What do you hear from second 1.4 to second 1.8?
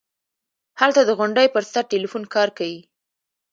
پر